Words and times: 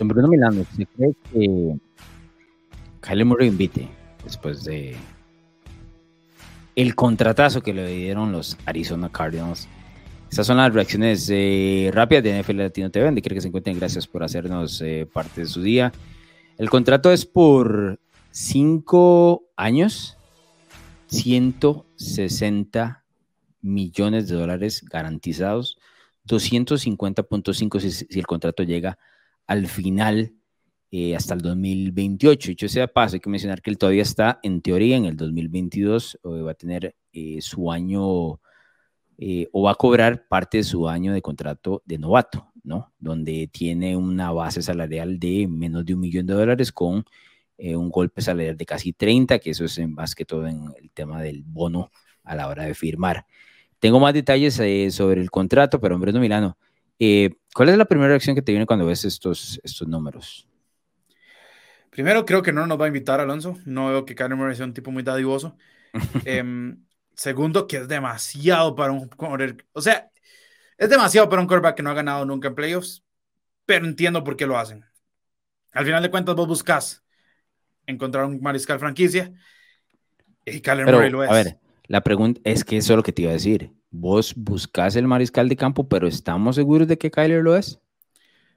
Don 0.00 0.08
Bruno 0.08 0.28
Milano, 0.28 0.62
¿usted 0.62 0.88
cree 0.96 1.14
que 1.30 1.76
Kyle 3.02 3.24
Murray 3.26 3.48
invite 3.48 3.86
después 4.24 4.64
de 4.64 4.96
el 6.74 6.94
contratazo 6.94 7.60
que 7.60 7.74
le 7.74 7.86
dieron 7.86 8.32
los 8.32 8.56
Arizona 8.64 9.10
Cardinals? 9.10 9.68
Estas 10.30 10.46
son 10.46 10.56
las 10.56 10.72
reacciones 10.72 11.28
eh, 11.30 11.90
rápidas 11.92 12.24
de 12.24 12.40
NFL 12.40 12.56
Latino 12.56 12.90
TV, 12.90 13.04
donde 13.04 13.20
quiero 13.20 13.34
que 13.34 13.42
se 13.42 13.48
encuentren. 13.48 13.78
Gracias 13.78 14.06
por 14.06 14.22
hacernos 14.22 14.80
eh, 14.80 15.06
parte 15.12 15.42
de 15.42 15.46
su 15.46 15.60
día. 15.60 15.92
El 16.56 16.70
contrato 16.70 17.12
es 17.12 17.26
por 17.26 18.00
cinco 18.30 19.42
años, 19.54 20.16
160 21.08 23.04
millones 23.60 24.28
de 24.28 24.36
dólares 24.36 24.82
garantizados, 24.82 25.76
250.5 26.26 27.80
si, 27.80 27.90
si 27.90 28.18
el 28.18 28.26
contrato 28.26 28.62
llega 28.62 28.96
al 29.50 29.66
final 29.66 30.32
eh, 30.92 31.16
hasta 31.16 31.34
el 31.34 31.40
2028. 31.40 32.50
Dicho 32.50 32.68
sea 32.68 32.86
paso, 32.86 33.16
hay 33.16 33.20
que 33.20 33.28
mencionar 33.28 33.60
que 33.60 33.70
él 33.70 33.78
todavía 33.78 34.02
está 34.02 34.38
en 34.44 34.62
teoría 34.62 34.96
en 34.96 35.06
el 35.06 35.16
2022, 35.16 36.20
va 36.24 36.52
a 36.52 36.54
tener 36.54 36.94
eh, 37.12 37.38
su 37.40 37.72
año 37.72 38.40
eh, 39.18 39.48
o 39.52 39.62
va 39.64 39.72
a 39.72 39.74
cobrar 39.74 40.28
parte 40.28 40.58
de 40.58 40.62
su 40.62 40.88
año 40.88 41.12
de 41.12 41.20
contrato 41.20 41.82
de 41.84 41.98
novato, 41.98 42.52
¿no? 42.62 42.92
Donde 43.00 43.48
tiene 43.48 43.96
una 43.96 44.30
base 44.30 44.62
salarial 44.62 45.18
de 45.18 45.48
menos 45.48 45.84
de 45.84 45.94
un 45.94 46.00
millón 46.00 46.26
de 46.26 46.34
dólares 46.34 46.70
con 46.70 47.04
un 47.58 47.90
golpe 47.90 48.22
salarial 48.22 48.56
de 48.56 48.64
casi 48.64 48.94
30, 48.94 49.38
que 49.40 49.50
eso 49.50 49.66
es 49.66 49.76
en, 49.78 49.92
más 49.92 50.14
que 50.14 50.24
todo 50.24 50.46
en 50.46 50.72
el 50.80 50.90
tema 50.92 51.20
del 51.20 51.42
bono 51.42 51.90
a 52.22 52.34
la 52.34 52.48
hora 52.48 52.64
de 52.64 52.72
firmar. 52.72 53.26
Tengo 53.80 54.00
más 54.00 54.14
detalles 54.14 54.54
sobre 54.94 55.20
el 55.20 55.30
contrato, 55.30 55.78
pero 55.78 55.96
hombre, 55.96 56.10
no 56.12 56.20
Milano, 56.20 56.56
eh, 57.00 57.30
¿Cuál 57.54 57.70
es 57.70 57.78
la 57.78 57.86
primera 57.86 58.08
reacción 58.08 58.36
que 58.36 58.42
te 58.42 58.52
viene 58.52 58.66
cuando 58.66 58.84
ves 58.84 59.04
estos, 59.06 59.58
estos 59.64 59.88
números? 59.88 60.46
Primero, 61.88 62.24
creo 62.24 62.42
que 62.42 62.52
no 62.52 62.66
nos 62.66 62.78
va 62.78 62.84
a 62.84 62.88
invitar 62.88 63.20
Alonso. 63.20 63.56
No 63.64 63.88
veo 63.88 64.04
que 64.04 64.14
Kyler 64.14 64.36
Murray 64.36 64.54
sea 64.54 64.66
un 64.66 64.74
tipo 64.74 64.90
muy 64.90 65.02
dadivoso. 65.02 65.56
Em, 66.24 66.84
segundo, 67.16 67.66
que 67.66 67.78
es 67.78 67.88
demasiado 67.88 68.76
para 68.76 68.92
un 68.92 69.10
O 69.72 69.80
sea, 69.80 70.10
es 70.78 70.88
demasiado 70.88 71.28
para 71.28 71.42
un 71.42 71.48
quarterback 71.48 71.76
que 71.76 71.82
no 71.82 71.90
ha 71.90 71.94
ganado 71.94 72.24
nunca 72.24 72.48
en 72.48 72.54
playoffs, 72.54 73.02
pero 73.66 73.86
entiendo 73.86 74.22
por 74.22 74.36
qué 74.36 74.46
lo 74.46 74.56
hacen. 74.56 74.84
Al 75.72 75.84
final 75.84 76.02
de 76.02 76.10
cuentas, 76.10 76.36
vos 76.36 76.46
buscas 76.46 77.02
encontrar 77.86 78.26
un 78.26 78.40
mariscal 78.40 78.78
franquicia 78.78 79.32
y 80.44 80.60
Kyler 80.60 80.86
Murray 80.86 81.10
lo 81.10 81.24
es. 81.24 81.30
A 81.30 81.34
ver, 81.34 81.58
la 81.86 82.02
pregunta 82.02 82.40
es 82.44 82.62
que 82.62 82.76
eso 82.76 82.92
es 82.92 82.96
lo 82.96 83.02
que 83.02 83.12
te 83.12 83.22
iba 83.22 83.30
a 83.30 83.34
decir 83.34 83.72
vos 83.90 84.34
buscas 84.36 84.96
el 84.96 85.06
mariscal 85.06 85.48
de 85.48 85.56
campo, 85.56 85.88
pero 85.88 86.06
¿estamos 86.06 86.56
seguros 86.56 86.88
de 86.88 86.98
que 86.98 87.10
Kyler 87.10 87.42
lo 87.42 87.56
es? 87.56 87.80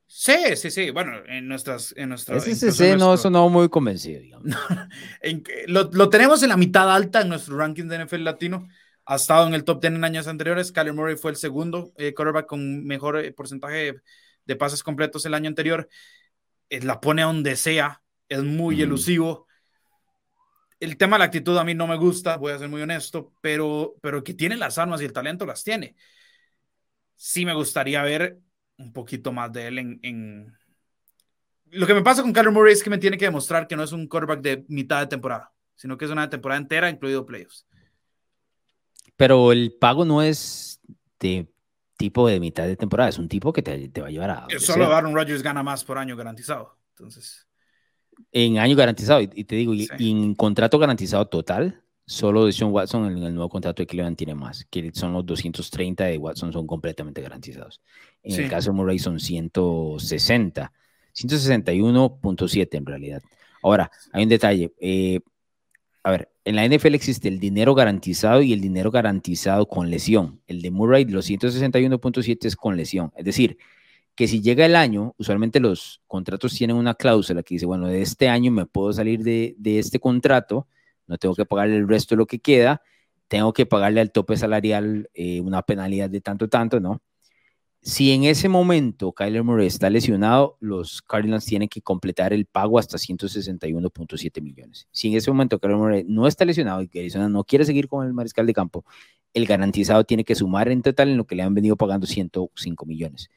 Sí, 0.06 0.56
sí, 0.56 0.70
sí. 0.70 0.92
Bueno, 0.92 1.14
en 1.28 1.48
nuestras... 1.48 1.94
En 1.98 2.10
nuestras 2.10 2.46
Ese 2.46 2.72
sí, 2.72 2.96
no 2.98 3.18
sonó 3.18 3.50
muy 3.50 3.68
convencido, 3.70 4.22
digamos. 4.22 4.56
lo, 5.68 5.90
lo, 5.92 6.10
tenemos 6.10 6.44
en 6.44 6.50
la 6.50 6.58
mitad 6.58 6.94
alta 6.94 7.22
en 7.22 7.30
nuestro 7.30 7.58
ranking 7.58 7.86
de 7.86 8.06
NFL 8.06 8.24
latino. 8.24 8.68
Ha 9.06 9.16
estado 9.16 9.48
en 9.48 9.54
el 9.54 9.64
top 9.64 9.82
10 9.82 9.96
en 9.96 10.04
años 10.04 10.28
anteriores. 10.28 10.72
Kyler 10.72 10.94
Murray 10.94 11.16
fue 11.16 11.32
el 11.32 11.38
segundo 11.38 11.92
eh, 11.98 12.14
quarterback 12.14 12.46
con 12.46 12.86
mejor 12.86 13.18
eh, 13.18 13.32
porcentaje 13.32 13.96
de, 14.46 14.56
pases 14.56 14.84
completos 14.84 15.26
el 15.26 15.34
año 15.34 15.48
anterior. 15.48 15.90
Eh, 16.70 16.82
la 16.82 17.02
pone 17.02 17.24
a 17.24 17.26
donde 17.26 17.56
sea. 17.56 18.02
Es 18.30 18.44
muy 18.44 18.82
elusivo 18.82 19.48
el 20.84 20.98
tema 20.98 21.16
de 21.16 21.20
la 21.20 21.26
actitud 21.26 21.58
a 21.58 21.64
mí 21.64 21.74
no 21.74 21.88
me 21.88 21.96
gusta, 21.96 22.36
voy 22.36 22.52
a 22.52 22.60
ser 22.60 22.68
muy 22.68 22.82
honesto, 22.82 23.34
pero, 23.40 23.96
pero 24.02 24.24
que 24.24 24.34
tiene 24.34 24.58
las 24.58 24.78
armas 24.78 25.02
y 25.02 25.06
el 25.06 25.14
talento 25.14 25.46
las 25.46 25.64
tiene. 25.64 25.96
Sí 27.16 27.46
me 27.46 27.54
gustaría 27.54 28.04
ver 28.04 28.40
un 28.78 28.92
poquito 28.92 29.32
más 29.32 29.52
de 29.54 29.68
él 29.68 29.80
en... 29.80 30.58
Lo 31.72 31.88
que 31.88 31.94
me 31.94 32.04
pasa 32.04 32.22
con 32.22 32.34
Kyler 32.34 32.52
Murray 32.52 32.74
es 32.74 32.84
que 32.84 32.90
me 32.90 32.98
tiene 32.98 33.18
que 33.18 33.26
demostrar 33.26 33.66
que 33.66 33.76
no 33.76 33.84
es 33.84 33.94
un 33.94 34.08
quarterback 34.08 34.42
de 34.42 34.66
mitad 34.68 35.00
de 35.00 35.08
temporada, 35.08 35.54
sino 35.74 35.98
que 35.98 36.06
es 36.06 36.12
una 36.12 36.30
temporada 36.30 36.60
entera, 36.60 36.90
incluido 36.90 37.26
playoffs. 37.26 37.66
Pero 39.16 39.52
el 39.52 39.74
pago 39.80 40.04
no 40.04 40.22
es 40.22 40.82
de 41.20 41.50
tipo 41.96 42.28
de 42.28 42.40
mitad 42.40 42.68
de 42.68 42.76
temporada, 42.76 43.10
es 43.10 43.18
un 43.18 43.30
tipo 43.30 43.54
que 43.54 43.64
te, 43.64 43.88
te 43.88 44.02
va 44.02 44.08
a 44.08 44.12
llevar 44.12 44.30
a... 44.30 44.48
Solo 44.60 44.94
Aaron 44.94 45.16
Rodgers 45.16 45.42
gana 45.42 45.64
más 45.64 45.84
por 45.84 45.98
año 45.98 46.18
garantizado, 46.18 46.78
entonces... 46.90 47.48
En 48.32 48.58
año 48.58 48.76
garantizado, 48.76 49.22
y, 49.22 49.28
te 49.44 49.56
digo, 49.56 49.74
y, 49.74 49.88
en 50.00 50.36
contrato 50.36 50.80
garantizado 50.80 51.28
total, 51.28 51.82
solo 52.06 52.46
de 52.46 52.52
Sean 52.52 52.72
Watson 52.72 53.06
en 53.06 53.24
el 53.24 53.34
nuevo 53.34 53.50
contrato 53.50 53.82
de 53.82 53.88
Cleveland 53.88 54.18
tiene 54.18 54.36
más, 54.36 54.66
que 54.66 54.92
son 54.94 55.14
los 55.14 55.26
230 55.26 56.06
de 56.06 56.18
Watson 56.18 56.52
son 56.52 56.68
completamente 56.68 57.22
garantizados. 57.22 57.82
En 58.24 58.40
el 58.40 58.50
caso 58.50 58.72
de 58.72 58.78
Murray 58.78 59.00
son 59.00 59.20
160, 59.20 60.72
161.7 61.16 62.68
en 62.72 62.86
realidad. 62.86 63.22
Ahora, 63.62 63.92
hay 64.12 64.24
un 64.24 64.30
detalle. 64.30 64.74
Eh, 64.80 65.22
a 66.04 66.12
ver, 66.12 66.30
en 66.44 66.56
la 66.56 66.66
NFL 66.66 66.96
existe 66.96 67.30
el 67.30 67.40
dinero 67.40 67.74
garantizado 67.74 68.42
y 68.42 68.52
el 68.52 68.60
dinero 68.60 68.92
garantizado 68.92 69.68
con 69.68 69.90
lesión. 69.90 70.42
El 70.48 70.62
de 70.62 70.72
Murray, 70.72 71.06
los 71.06 71.30
161.7 71.30 72.46
es 72.46 72.56
con 72.58 72.76
lesión. 72.76 73.14
Es 73.16 73.24
decir, 73.24 73.58
que 74.16 74.28
si 74.28 74.42
llega 74.42 74.66
el 74.66 74.76
año, 74.76 75.16
usualmente 75.18 75.60
los 75.60 76.02
contratos 76.08 76.54
tienen 76.54 76.76
una 76.76 76.94
cláusula 76.94 77.44
que 77.44 77.56
dice, 77.56 77.66
bueno, 77.66 77.88
de 77.88 78.02
este 78.02 78.30
año 78.30 78.52
me 78.52 78.66
puedo 78.66 78.94
salir 78.94 79.24
de, 79.24 79.56
este 79.64 80.00
contrato, 80.00 80.68
no 81.08 81.18
tengo 81.18 81.36
que 81.36 81.46
pagarle 81.46 81.78
el 81.78 81.88
resto 81.88 82.16
de 82.16 82.20
lo 82.20 82.28
que 82.28 82.40
queda, 82.40 82.82
tengo 83.28 83.54
que 83.54 83.66
pagarle 83.66 84.02
al 84.02 84.12
tope 84.12 84.38
salarial 84.38 85.10
eh, 85.14 85.42
una 85.42 85.64
penalidad 85.64 86.10
de 86.10 86.22
tanto, 86.22 86.48
tanto, 86.48 86.80
¿no? 86.80 87.02
Si 87.82 88.12
en 88.12 88.24
ese 88.24 88.48
momento 88.48 89.12
Kyler 89.12 89.44
Murray 89.44 89.68
está 89.68 89.90
lesionado, 89.90 90.58
los 90.62 91.02
Cardinals 91.02 91.44
tienen 91.44 91.68
que 91.68 91.82
completar 91.82 92.32
el 92.32 92.46
pago 92.46 92.80
hasta 92.80 92.98
161.7 92.98 94.42
millones. 94.42 94.88
Si 94.92 95.10
en 95.10 95.16
ese 95.18 95.30
momento 95.32 95.60
Kyler 95.60 95.76
Murray 95.76 96.06
no 96.08 96.26
está 96.28 96.46
lesionado 96.46 96.82
y 96.82 96.88
que 96.88 97.00
Arizona 97.00 97.28
no 97.28 97.44
quiere 97.44 97.66
seguir 97.66 97.90
con 97.90 98.08
el 98.08 98.14
mariscal 98.14 98.46
de 98.48 98.54
campo, 98.54 98.86
el 99.34 99.46
garantizado 99.46 100.06
tiene 100.06 100.24
que 100.24 100.36
sumar 100.36 100.70
en 100.70 100.82
total 100.82 101.10
en 101.10 101.18
lo 101.18 101.26
que 101.26 101.36
le 101.36 101.44
han 101.44 101.54
venido 101.54 101.76
pagando 101.76 102.08
105 102.08 102.86
millones 102.86 103.30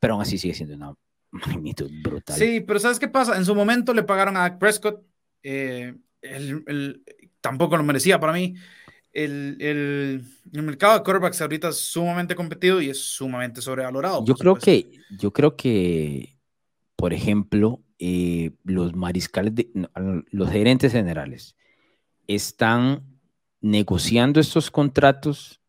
pero 0.00 0.14
aún 0.14 0.22
así 0.22 0.38
sigue 0.38 0.54
siendo 0.54 0.74
una 0.74 0.94
magnitud 1.30 1.90
brutal. 2.02 2.36
Sí, 2.36 2.60
pero 2.60 2.78
¿sabes 2.78 2.98
qué 2.98 3.08
pasa? 3.08 3.36
En 3.36 3.44
su 3.44 3.54
momento 3.54 3.92
le 3.94 4.02
pagaron 4.02 4.36
a 4.36 4.58
Prescott, 4.58 5.02
eh, 5.42 5.94
el, 6.22 7.02
tampoco 7.40 7.76
lo 7.76 7.82
merecía 7.82 8.18
para 8.20 8.32
mí. 8.32 8.54
El, 9.12 9.56
el, 9.60 10.24
el, 10.52 10.62
mercado 10.62 10.94
de 10.94 11.02
quarterbacks 11.02 11.40
ahorita 11.40 11.70
es 11.70 11.76
sumamente 11.78 12.34
competido 12.34 12.80
y 12.80 12.90
es 12.90 12.98
sumamente 12.98 13.60
sobrevalorado. 13.60 14.24
Yo 14.24 14.34
creo 14.34 14.54
que, 14.54 15.00
yo 15.18 15.32
creo 15.32 15.56
que, 15.56 16.38
por 16.94 17.12
ejemplo, 17.12 17.82
eh, 17.98 18.52
los 18.64 18.94
mariscales, 18.94 19.54
de, 19.54 19.70
los 20.30 20.50
gerentes 20.50 20.92
generales 20.92 21.56
están 22.28 23.02
negociando 23.60 24.38
estos 24.38 24.70
contratos 24.70 25.60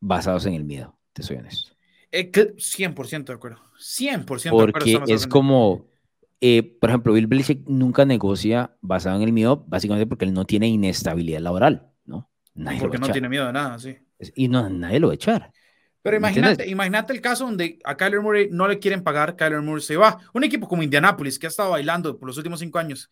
basados 0.00 0.46
en 0.46 0.54
el 0.54 0.64
miedo, 0.64 0.98
te 1.12 1.22
soy 1.22 1.36
honesto. 1.36 1.73
100% 2.14 3.14
eh, 3.14 3.24
de 3.24 3.32
acuerdo. 3.32 3.60
100% 3.78 4.24
Porque 4.24 4.42
de 4.42 4.48
acuerdo. 4.48 4.72
Porque 4.72 5.12
es 5.12 5.26
como, 5.26 5.88
eh, 6.40 6.62
por 6.62 6.90
ejemplo, 6.90 7.12
Bill 7.12 7.26
Belichick 7.26 7.66
nunca 7.66 8.04
negocia 8.04 8.76
basado 8.80 9.16
en 9.16 9.22
el 9.22 9.32
miedo, 9.32 9.64
básicamente 9.66 10.06
porque 10.06 10.24
él 10.24 10.32
no 10.32 10.44
tiene 10.44 10.68
inestabilidad 10.68 11.40
laboral, 11.40 11.90
¿no? 12.04 12.30
Nadie 12.54 12.80
porque 12.80 12.98
no 12.98 13.08
tiene 13.08 13.28
miedo 13.28 13.46
de 13.46 13.52
nada, 13.52 13.78
sí. 13.78 13.96
Y 14.34 14.48
no, 14.48 14.68
nadie 14.70 15.00
lo 15.00 15.08
va 15.08 15.12
a 15.12 15.16
echar. 15.16 15.52
Pero 16.02 16.18
imagínate, 16.18 16.68
imagínate 16.68 17.14
el 17.14 17.20
caso 17.22 17.46
donde 17.46 17.78
a 17.82 17.96
Kyler 17.96 18.20
Murray 18.20 18.48
no 18.50 18.68
le 18.68 18.78
quieren 18.78 19.02
pagar, 19.02 19.36
Kyler 19.36 19.62
Murray 19.62 19.82
se 19.82 19.96
va. 19.96 20.18
Un 20.34 20.44
equipo 20.44 20.68
como 20.68 20.82
Indianapolis, 20.82 21.38
que 21.38 21.46
ha 21.46 21.48
estado 21.48 21.70
bailando 21.70 22.18
por 22.18 22.28
los 22.28 22.36
últimos 22.36 22.60
cinco 22.60 22.78
años 22.78 23.10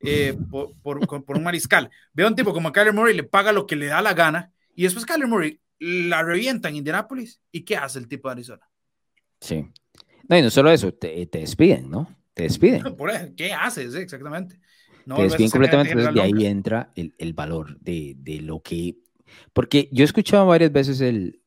eh, 0.00 0.34
por, 0.50 0.74
por, 0.80 1.24
por, 1.24 1.36
un 1.36 1.44
mariscal. 1.44 1.90
Veo 2.14 2.26
un 2.26 2.34
tipo 2.34 2.54
como 2.54 2.72
Kyler 2.72 2.94
Murray, 2.94 3.14
le 3.14 3.24
paga 3.24 3.52
lo 3.52 3.66
que 3.66 3.76
le 3.76 3.86
da 3.86 4.00
la 4.00 4.14
gana, 4.14 4.52
y 4.74 4.84
después 4.84 5.04
Kyler 5.04 5.28
Murray 5.28 5.60
la 5.80 6.22
revienta 6.22 6.68
en 6.68 6.76
Indianapolis. 6.76 7.40
¿Y 7.50 7.62
qué 7.62 7.76
hace 7.76 7.98
el 7.98 8.06
tipo 8.06 8.28
de 8.28 8.32
Arizona? 8.32 8.68
Sí. 9.40 9.66
No, 10.28 10.38
y 10.38 10.42
no 10.42 10.50
solo 10.50 10.70
eso, 10.70 10.92
te, 10.92 11.28
despiden, 11.32 11.90
¿no? 11.90 12.14
Te 12.34 12.44
despiden. 12.44 12.84
¿Qué 13.36 13.52
haces? 13.52 13.94
Exactamente. 13.94 14.60
te 15.04 15.22
despiden 15.22 15.50
completamente, 15.50 15.92
entonces 15.92 16.14
de 16.14 16.22
ahí 16.22 16.46
entra 16.46 16.92
el, 16.94 17.14
el 17.18 17.32
valor 17.32 17.78
de, 17.80 18.14
de, 18.18 18.40
lo 18.42 18.60
que... 18.60 18.98
Porque 19.52 19.88
yo 19.90 20.04
he 20.04 20.06
escuchado 20.06 20.46
varias 20.46 20.70
veces 20.70 21.00
el... 21.00 21.42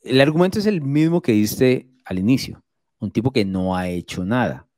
El 0.00 0.20
argumento 0.20 0.58
es 0.58 0.66
el 0.66 0.82
mismo 0.82 1.22
que 1.22 1.32
diste 1.32 1.88
al 2.04 2.18
inicio. 2.18 2.62
Un 2.98 3.10
tipo 3.10 3.32
que 3.32 3.44
no 3.46 3.74
ha 3.74 3.88
hecho 3.88 4.24
nada. 4.24 4.68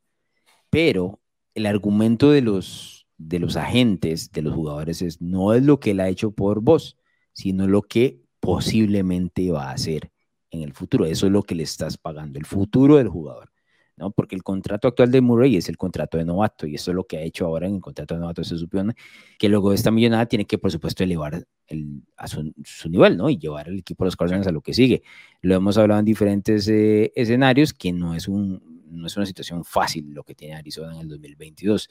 Pero 0.71 1.21
el 1.55 1.67
argumento 1.67 2.31
de 2.31 2.43
los, 2.43 3.09
de 3.19 3.41
los 3.41 3.57
agentes, 3.57 4.31
de 4.31 4.43
los 4.43 4.55
jugadores, 4.55 5.03
es 5.03 5.21
no 5.21 5.53
es 5.53 5.65
lo 5.65 5.81
que 5.81 5.91
él 5.93 6.01
ha 6.01 6.09
hecho 6.09 6.31
por 6.31 6.61
vos, 6.61 6.97
sino 7.33 7.67
lo 7.67 7.83
que 7.83 8.26
posiblemente 8.47 9.51
va 9.51 9.71
a 9.71 9.73
hacer 9.73 10.13
en 10.53 10.63
el 10.63 10.73
futuro. 10.73 11.05
Eso 11.05 11.27
es 11.27 11.33
lo 11.33 11.43
que 11.43 11.57
le 11.57 11.65
estás 11.65 11.99
pagando, 11.99 12.39
el 12.39 12.47
futuro 12.47 12.97
del 12.97 13.09
jugador. 13.09 13.51
¿no? 13.97 14.13
Porque 14.13 14.37
el 14.37 14.45
contrato 14.45 14.87
actual 14.87 15.11
de 15.11 15.21
Murray 15.21 15.57
es 15.57 15.69
el 15.69 15.77
contrato 15.77 16.17
de 16.17 16.25
novato 16.25 16.67
y 16.67 16.75
eso 16.77 16.93
es 16.93 16.95
lo 16.95 17.05
que 17.05 17.17
ha 17.17 17.23
hecho 17.23 17.47
ahora 17.47 17.67
en 17.67 17.77
el 17.77 17.81
contrato 17.81 18.15
de 18.15 18.21
novato. 18.21 18.45
Se 18.45 18.57
supone 18.57 18.95
que 19.37 19.49
luego 19.49 19.73
esta 19.73 19.91
millonada 19.91 20.27
tiene 20.27 20.45
que, 20.45 20.59
por 20.59 20.71
supuesto, 20.71 21.03
elevar 21.03 21.45
el, 21.67 22.03
a 22.17 22.29
su, 22.29 22.53
nivel 22.89 23.17
¿no? 23.17 23.31
y 23.31 23.39
llevar 23.39 23.69
el 23.69 23.79
equipo 23.81 24.05
de 24.05 24.09
los 24.09 24.17
Cardinals 24.17 24.47
a 24.47 24.53
lo 24.53 24.61
que 24.61 24.75
sigue. 24.75 25.03
Lo 25.41 25.57
hemos 25.57 25.77
hablado 25.77 25.99
en 25.99 26.05
diferentes 26.05 26.69
eh, 26.69 27.11
escenarios 27.17 27.73
que 27.73 27.93
no 27.93 28.15
es 28.15 28.29
un 28.29 28.77
no 28.89 29.09
es 29.09 29.17
una 29.17 29.27
situación 29.27 29.65
fácil 29.65 30.13
lo 30.15 30.23
que 30.23 30.37
tiene 30.37 30.55
Arizona 30.55 30.95
en 30.95 31.01
el 31.01 31.09
2022. 31.09 31.91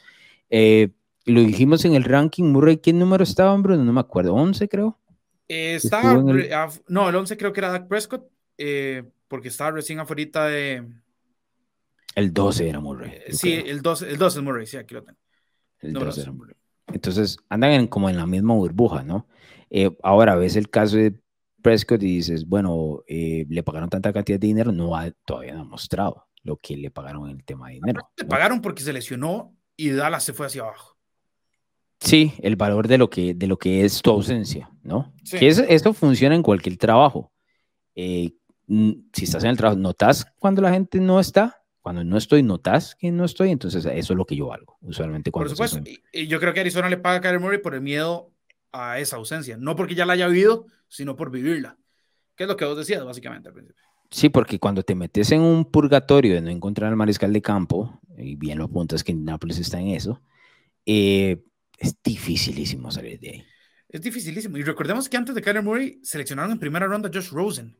Eh, 0.49 0.89
lo 1.25 1.41
dijimos 1.41 1.83
en 1.83 1.95
el 1.95 2.05
ranking, 2.05 2.45
Murray, 2.45 2.77
¿qué 2.77 2.93
número 2.93 3.23
estaba, 3.23 3.55
Bruno? 3.57 3.83
No 3.83 3.91
me 3.91 3.99
acuerdo, 3.99 4.33
11 4.33 4.69
creo. 4.69 4.97
Eh, 5.47 5.75
estaba, 5.75 6.13
no, 6.87 7.09
el 7.09 7.15
11 7.15 7.37
creo 7.37 7.53
que 7.53 7.59
era 7.59 7.69
Dak 7.69 7.87
Prescott, 7.87 8.27
eh, 8.57 9.03
porque 9.27 9.49
estaba 9.49 9.71
recién 9.71 9.99
afuera 9.99 10.45
de... 10.45 10.87
El 12.15 12.33
12 12.33 12.69
era 12.69 12.79
Murray. 12.79 13.11
Eh, 13.11 13.33
sí, 13.33 13.53
el 13.53 13.81
12, 13.81 14.09
el 14.09 14.17
12 14.17 14.39
es 14.39 14.43
Murray, 14.43 14.65
sí, 14.65 14.77
aquí 14.77 14.93
lo 14.93 15.03
tengo. 15.03 15.19
El 15.81 15.93
12 15.93 16.21
era 16.21 16.31
Murray. 16.31 16.55
Entonces, 16.87 17.37
andan 17.49 17.87
como 17.87 18.09
en 18.09 18.17
la 18.17 18.25
misma 18.25 18.53
burbuja, 18.53 19.03
¿no? 19.03 19.27
ahora 20.03 20.35
ves 20.35 20.55
el 20.55 20.69
caso 20.69 20.95
de 20.95 21.19
Prescott 21.61 22.01
y 22.01 22.17
dices, 22.17 22.47
bueno, 22.47 23.03
le 23.07 23.63
pagaron 23.63 23.89
tanta 23.89 24.13
cantidad 24.13 24.39
de 24.39 24.47
dinero, 24.47 24.71
no 24.71 24.95
ha, 24.95 25.11
todavía 25.25 25.53
no 25.53 25.61
ha 25.61 25.65
mostrado 25.65 26.27
lo 26.43 26.57
que 26.57 26.77
le 26.77 26.91
pagaron 26.91 27.29
en 27.29 27.37
el 27.37 27.43
tema 27.43 27.67
de 27.67 27.75
dinero. 27.75 28.09
Le 28.15 28.25
pagaron 28.25 28.61
porque 28.61 28.83
se 28.83 28.93
lesionó 28.93 29.53
y 29.75 29.89
Dallas 29.89 30.23
se 30.23 30.31
fue 30.31 30.45
hacia 30.45 30.61
abajo. 30.61 30.94
Sí, 31.99 32.33
el 32.39 32.55
valor 32.55 32.87
de 32.87 32.97
lo 32.97 33.09
que, 33.09 33.33
de 33.33 33.47
lo 33.47 33.57
que 33.57 33.85
es 33.85 34.01
tu 34.01 34.11
ausencia, 34.11 34.69
¿no? 34.83 35.13
Que 35.29 35.47
esto 35.47 35.93
funciona 35.93 36.35
en 36.35 36.43
cualquier 36.43 36.77
trabajo. 36.77 37.31
Eh, 37.95 38.33
si 38.67 39.23
estás 39.23 39.43
en 39.43 39.51
el 39.51 39.57
trabajo, 39.57 39.79
notas 39.79 40.25
cuando 40.39 40.61
la 40.61 40.71
gente 40.71 40.99
no 40.99 41.19
está, 41.19 41.61
cuando 41.81 42.03
no 42.03 42.17
estoy, 42.17 42.43
notas 42.43 42.95
que 42.95 43.11
no 43.11 43.25
estoy, 43.25 43.51
entonces 43.51 43.85
eso 43.85 44.13
es 44.13 44.17
lo 44.17 44.25
que 44.25 44.35
yo 44.35 44.51
hago, 44.51 44.77
usualmente. 44.81 45.31
Cuando 45.31 45.55
por 45.55 45.67
supuesto, 45.67 45.89
y 46.11 46.27
yo 46.27 46.39
creo 46.39 46.53
que 46.53 46.59
Arizona 46.59 46.89
le 46.89 46.97
paga 46.97 47.17
a 47.17 47.21
Kyler 47.21 47.39
Murray 47.39 47.59
por 47.59 47.75
el 47.75 47.81
miedo 47.81 48.31
a 48.71 48.99
esa 48.99 49.17
ausencia, 49.17 49.57
no 49.57 49.75
porque 49.75 49.95
ya 49.95 50.05
la 50.05 50.13
haya 50.13 50.27
vivido, 50.27 50.65
sino 50.87 51.15
por 51.15 51.31
vivirla, 51.31 51.77
que 52.35 52.43
es 52.43 52.49
lo 52.49 52.57
que 52.57 52.65
vos 52.65 52.77
decías 52.77 53.03
básicamente 53.05 53.49
al 53.49 53.53
principio. 53.53 53.83
Sí, 54.09 54.29
porque 54.29 54.59
cuando 54.59 54.83
te 54.83 54.95
metes 54.95 55.31
en 55.31 55.41
un 55.41 55.65
purgatorio 55.65 56.35
de 56.35 56.41
no 56.41 56.49
encontrar 56.49 56.89
al 56.89 56.95
mariscal 56.95 57.33
de 57.33 57.41
campo, 57.41 57.99
y 58.17 58.35
bien 58.35 58.57
lo 58.57 58.65
apuntas 58.65 59.03
que 59.03 59.13
Nápoles 59.13 59.59
está 59.59 59.79
en 59.79 59.89
eso, 59.89 60.21
eh, 60.85 61.43
es 61.77 61.95
dificilísimo 62.03 62.91
salir 62.91 63.19
de 63.19 63.29
ahí. 63.29 63.45
Es 63.89 64.01
dificilísimo. 64.01 64.57
Y 64.57 64.63
recordemos 64.63 65.07
que 65.07 65.17
antes 65.17 65.35
de 65.35 65.41
Kyler 65.41 65.63
Murray 65.63 65.99
seleccionaron 66.03 66.51
en 66.51 66.59
primera 66.59 66.87
ronda 66.87 67.09
a 67.09 67.11
Josh 67.13 67.29
Rosen, 67.29 67.77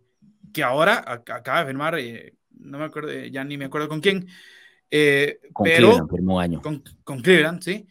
que 0.53 0.63
ahora 0.63 1.03
acaba 1.07 1.59
de 1.62 1.65
firmar, 1.65 2.00
eh, 2.00 2.36
no 2.51 2.77
me 2.77 2.86
acuerdo, 2.86 3.12
ya 3.25 3.44
ni 3.44 3.57
me 3.57 3.65
acuerdo 3.65 3.89
con 3.89 4.01
quién. 4.01 4.27
Eh, 4.89 5.39
con 5.51 5.65
pero 5.65 5.88
Cleveland, 5.88 6.09
firmó 6.09 6.39
año. 6.39 6.62
Con, 6.62 6.83
con, 7.03 7.21
Cleveland, 7.21 7.62
sí. 7.62 7.88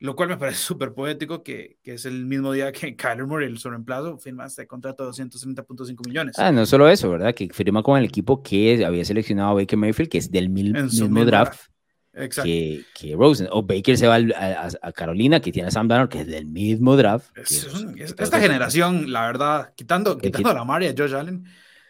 Lo 0.00 0.16
cual 0.16 0.30
me 0.30 0.36
parece 0.36 0.58
súper 0.62 0.92
poético 0.92 1.42
que, 1.42 1.78
que, 1.82 1.94
es 1.94 2.04
el 2.04 2.26
mismo 2.26 2.52
día 2.52 2.72
que 2.72 2.96
Kyler 2.96 3.26
Murray, 3.26 3.48
el 3.48 3.58
sobreemplazo, 3.58 4.18
firma 4.18 4.46
este 4.46 4.66
contrato 4.66 5.04
de 5.04 5.10
230.5 5.12 6.06
millones. 6.06 6.38
Ah, 6.38 6.52
no 6.52 6.66
solo 6.66 6.88
eso, 6.88 7.08
¿verdad? 7.10 7.34
Que 7.34 7.48
firma 7.52 7.82
con 7.82 7.98
el 7.98 8.04
equipo 8.04 8.42
que 8.42 8.84
había 8.84 9.04
seleccionado 9.04 9.50
a 9.50 9.54
Baker 9.54 9.78
Mayfield, 9.78 10.10
que 10.10 10.18
es 10.18 10.30
del 10.30 10.50
mismo, 10.50 10.82
mismo 10.82 11.24
draft 11.24 11.71
que, 12.12 12.84
que, 12.94 13.14
Rosen. 13.16 13.48
O 13.50 13.62
Baker 13.62 13.96
se 13.96 14.06
va 14.06 14.16
a, 14.16 14.92
Carolina, 14.92 15.40
que 15.40 15.52
tiene 15.52 15.68
a 15.68 15.70
Sam 15.70 15.88
Darnold, 15.88 16.10
que 16.10 16.20
es 16.20 16.26
del 16.26 16.46
mismo 16.46 16.96
draft. 16.96 17.30
esta 17.38 18.40
generación, 18.40 19.12
la 19.12 19.26
verdad, 19.26 19.72
quitando, 19.74 20.18
quitando 20.18 20.50
a 20.50 20.54
la 20.54 20.64
Maria 20.64 20.90
y 20.90 20.94
Josh 20.96 21.14
Allen. 21.14 21.44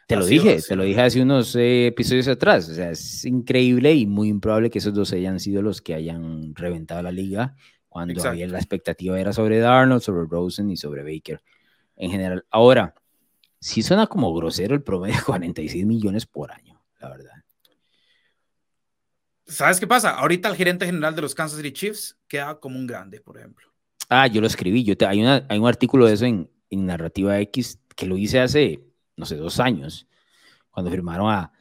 Te 0.07 0.17
lo 0.17 0.27
dije, 0.27 0.61
te 0.61 0.77
lo 0.77 0.83
dije 0.85 1.01
hace 1.01 1.23
unos 1.23 1.57
eh, 1.57 1.87
episodios 1.87 2.29
atrás. 2.29 2.69
O 2.69 2.75
sea, 2.75 2.91
es 2.91 3.25
increíble 3.25 3.95
y 3.95 4.07
muy 4.07 4.29
improbable 4.29 4.69
que 4.69 4.79
esos 4.79 4.93
dos 4.93 5.13
hayan 5.13 5.41
sido 5.41 5.63
los 5.63 5.81
que 5.81 5.95
hayan 5.95 6.55
reventado 6.55 7.03
la 7.03 7.13
liga 7.13 7.57
cuando 7.89 8.27
había 8.27 8.47
la 8.49 8.59
expectativa 8.59 9.21
era 9.21 9.33
sobre 9.33 9.59
Darnold, 9.59 10.03
sobre 10.03 10.27
Rosen 10.27 10.71
y 10.71 10.77
sobre 10.77 11.03
Baker 11.03 11.43
en 11.97 12.11
general. 12.11 12.45
Ahora, 12.51 12.95
sí 13.59 13.83
suena 13.83 14.07
como 14.07 14.35
grosero 14.35 14.75
el 14.75 14.83
promedio 14.83 15.17
de 15.17 15.23
46 15.27 15.87
millones 15.87 16.27
por 16.27 16.53
año, 16.53 16.83
la 17.01 17.11
verdad. 17.11 17.32
¿Sabes 19.53 19.79
qué 19.79 19.87
pasa? 19.87 20.11
Ahorita 20.11 20.49
el 20.49 20.57
gerente 20.57 20.87
general 20.87 21.15
de 21.15 21.21
los 21.21 21.35
Kansas 21.35 21.59
City 21.59 21.73
Chiefs 21.73 22.17
queda 22.27 22.59
como 22.59 22.79
un 22.79 22.87
grande, 22.87 23.21
por 23.21 23.37
ejemplo. 23.37 23.69
Ah, 24.09 24.27
yo 24.27 24.41
lo 24.41 24.47
escribí. 24.47 24.83
Yo 24.83 24.97
te, 24.97 25.05
hay, 25.05 25.21
una, 25.21 25.45
hay 25.47 25.59
un 25.59 25.69
artículo 25.69 26.07
de 26.07 26.15
eso 26.15 26.25
en, 26.25 26.51
en, 26.71 26.87
Narrativa 26.87 27.39
X 27.41 27.79
que 27.95 28.07
lo 28.07 28.17
hice 28.17 28.41
hace, 28.41 28.83
no 29.15 29.27
sé, 29.27 29.37
dos 29.37 29.61
años, 29.61 30.09
cuando 30.71 30.91
firmaron 30.91 31.31
a, 31.31 31.53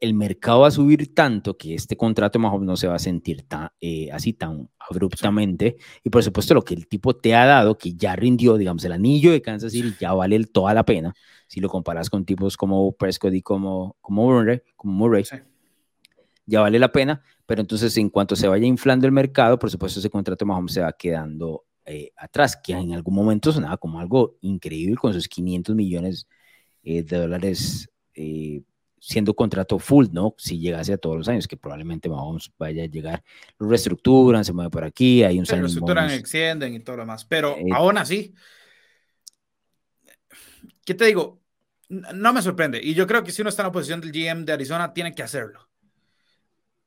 El 0.00 0.14
mercado 0.14 0.60
va 0.60 0.68
a 0.68 0.70
subir 0.70 1.14
tanto 1.14 1.58
que 1.58 1.74
este 1.74 1.98
contrato 1.98 2.38
o 2.38 2.40
menos 2.40 2.62
no 2.62 2.76
se 2.76 2.88
va 2.88 2.94
a 2.94 2.98
sentir 2.98 3.42
tan, 3.42 3.68
eh, 3.78 4.08
así 4.10 4.32
tan 4.32 4.70
abruptamente. 4.78 5.76
Y 6.02 6.08
por 6.08 6.22
supuesto, 6.22 6.54
lo 6.54 6.62
que 6.62 6.72
el 6.72 6.86
tipo 6.86 7.14
te 7.14 7.34
ha 7.34 7.44
dado, 7.44 7.76
que 7.76 7.92
ya 7.92 8.16
rindió, 8.16 8.56
digamos, 8.56 8.84
el 8.86 8.92
anillo 8.92 9.32
de 9.32 9.42
Kansas 9.42 9.72
City, 9.72 9.94
ya 10.00 10.14
vale 10.14 10.42
toda 10.46 10.72
la 10.72 10.84
pena. 10.84 11.12
Si 11.46 11.60
lo 11.60 11.68
comparas 11.68 12.08
con 12.08 12.24
tipos 12.24 12.56
como 12.56 12.90
Prescott 12.92 13.34
y 13.34 13.42
como, 13.42 13.98
como 14.00 14.24
Murray, 14.24 14.62
como 14.76 14.94
Murray 14.94 15.24
ya 16.46 16.60
vale 16.60 16.78
la 16.78 16.92
pena, 16.92 17.22
pero 17.46 17.60
entonces 17.60 17.96
en 17.96 18.10
cuanto 18.10 18.36
se 18.36 18.48
vaya 18.48 18.66
inflando 18.66 19.06
el 19.06 19.12
mercado, 19.12 19.58
por 19.58 19.70
supuesto 19.70 20.00
ese 20.00 20.10
contrato 20.10 20.44
o 20.44 20.48
menos 20.48 20.72
se 20.72 20.80
va 20.80 20.92
quedando 20.92 21.64
eh, 21.84 22.12
atrás, 22.16 22.56
que 22.56 22.72
en 22.72 22.92
algún 22.92 23.14
momento 23.14 23.52
sonaba 23.52 23.76
como 23.76 24.00
algo 24.00 24.38
increíble 24.40 24.96
con 24.96 25.12
sus 25.12 25.28
500 25.28 25.74
millones 25.74 26.28
eh, 26.82 27.02
de 27.02 27.16
dólares 27.16 27.90
eh, 28.14 28.62
siendo 29.00 29.34
contrato 29.34 29.78
full, 29.78 30.06
¿no? 30.12 30.34
Si 30.38 30.60
llegase 30.60 30.92
a 30.92 30.98
todos 30.98 31.16
los 31.16 31.28
años, 31.28 31.48
que 31.48 31.56
probablemente 31.56 32.08
vamos, 32.08 32.52
vaya 32.56 32.84
a 32.84 32.86
llegar, 32.86 33.24
lo 33.58 33.68
reestructuran, 33.68 34.44
se 34.44 34.52
mueve 34.52 34.70
por 34.70 34.84
aquí, 34.84 35.24
hay 35.24 35.38
un 35.38 35.46
Se 35.46 35.56
reestructuran, 35.56 36.10
extienden 36.10 36.74
y 36.74 36.80
todo 36.80 36.98
lo 36.98 37.02
demás, 37.02 37.24
pero 37.24 37.56
aún 37.72 37.98
así, 37.98 38.32
¿qué 40.84 40.94
te 40.94 41.06
digo? 41.06 41.40
No 41.88 42.32
me 42.32 42.42
sorprende, 42.42 42.80
y 42.80 42.94
yo 42.94 43.06
creo 43.06 43.24
que 43.24 43.32
si 43.32 43.42
uno 43.42 43.48
está 43.48 43.62
en 43.62 43.66
la 43.68 43.72
posición 43.72 44.00
del 44.00 44.12
GM 44.12 44.44
de 44.44 44.52
Arizona, 44.52 44.94
tiene 44.94 45.14
que 45.14 45.24
hacerlo 45.24 45.71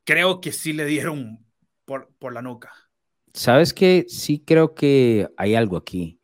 creo 0.06 0.40
que 0.40 0.52
sí 0.52 0.72
le 0.72 0.86
dieron 0.86 1.44
por, 1.84 2.08
por 2.18 2.32
la 2.32 2.40
nuca. 2.40 2.72
¿Sabes 3.34 3.74
qué? 3.74 4.06
Sí 4.08 4.42
creo 4.44 4.74
que 4.74 5.28
hay 5.36 5.54
algo 5.54 5.76
aquí. 5.76 6.18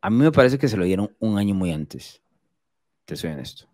A 0.00 0.08
mí 0.08 0.16
me 0.16 0.32
parece 0.32 0.56
que 0.56 0.68
se 0.68 0.78
lo 0.78 0.84
dieron 0.84 1.14
un 1.18 1.36
año 1.36 1.54
muy 1.54 1.72
antes. 1.72 2.22
Te 3.04 3.16
soy 3.16 3.32
honesto. 3.32 3.66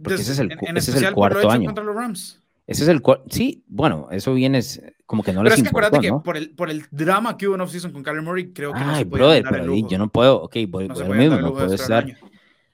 Porque 0.00 0.20
ese 0.20 0.32
es 0.32 0.38
el, 0.38 0.52
ese 0.76 0.90
es 0.92 1.02
el 1.02 1.14
cuarto 1.14 1.50
año. 1.50 1.66
Contra 1.66 1.82
los 1.82 1.96
Rams. 1.96 2.40
Ese 2.66 2.84
es 2.84 2.88
el 2.88 3.02
Sí, 3.28 3.64
bueno, 3.66 4.08
eso 4.12 4.34
viene 4.34 4.60
como 5.04 5.24
que 5.24 5.32
no 5.32 5.42
les 5.42 5.58
importó, 5.58 5.74
Pero 5.74 5.86
es 5.86 5.90
que 5.90 5.98
acuérdate 5.98 6.00
que 6.00 6.24
por 6.24 6.36
el, 6.36 6.50
por 6.50 6.70
el 6.70 6.84
drama 6.92 7.36
que 7.36 7.48
hubo 7.48 7.56
en 7.56 7.60
offseason 7.62 7.92
con 7.92 8.04
Kyler 8.04 8.22
Murray, 8.22 8.52
creo 8.52 8.72
que 8.72 8.78
Ay, 8.78 8.86
no 8.86 8.96
se 8.96 9.06
puede 9.06 9.22
brother, 9.22 9.44
pero 9.50 9.74
yo 9.74 9.98
no 9.98 10.08
puedo, 10.08 10.42
ok, 10.42 10.56
voy, 10.68 10.88
no, 10.88 10.94
mismo, 11.06 11.40
no 11.40 11.52
puedo 11.52 11.74
estar, 11.74 12.06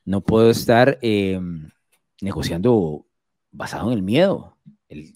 no 0.05 0.21
puedo 0.21 0.51
estar 0.51 0.99
eh, 1.01 1.41
negociando 2.21 3.07
basado 3.51 3.91
en 3.91 3.97
el 3.97 4.03
miedo. 4.03 4.57
El, 4.89 5.15